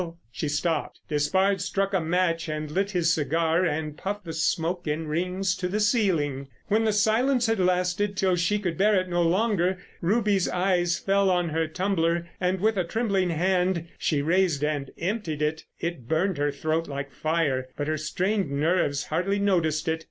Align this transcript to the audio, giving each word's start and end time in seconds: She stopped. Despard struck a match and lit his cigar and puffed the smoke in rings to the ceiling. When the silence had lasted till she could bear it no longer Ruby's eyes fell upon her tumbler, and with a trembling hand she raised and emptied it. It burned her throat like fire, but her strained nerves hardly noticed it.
She 0.31 0.47
stopped. 0.49 0.99
Despard 1.09 1.61
struck 1.61 1.93
a 1.93 2.01
match 2.01 2.49
and 2.49 2.71
lit 2.71 2.89
his 2.89 3.13
cigar 3.13 3.63
and 3.63 3.95
puffed 3.95 4.25
the 4.25 4.33
smoke 4.33 4.87
in 4.87 5.07
rings 5.07 5.55
to 5.57 5.67
the 5.67 5.79
ceiling. 5.79 6.47
When 6.69 6.85
the 6.85 6.91
silence 6.91 7.45
had 7.45 7.59
lasted 7.59 8.17
till 8.17 8.35
she 8.35 8.57
could 8.57 8.79
bear 8.79 8.95
it 8.99 9.07
no 9.07 9.21
longer 9.21 9.77
Ruby's 10.01 10.49
eyes 10.49 10.97
fell 10.97 11.29
upon 11.29 11.49
her 11.49 11.67
tumbler, 11.67 12.27
and 12.39 12.59
with 12.59 12.77
a 12.77 12.83
trembling 12.83 13.29
hand 13.29 13.89
she 13.99 14.23
raised 14.23 14.63
and 14.63 14.89
emptied 14.97 15.43
it. 15.43 15.65
It 15.79 16.07
burned 16.07 16.39
her 16.39 16.51
throat 16.51 16.87
like 16.87 17.11
fire, 17.11 17.69
but 17.77 17.87
her 17.87 17.99
strained 17.99 18.49
nerves 18.49 19.03
hardly 19.03 19.37
noticed 19.37 19.87
it. 19.87 19.99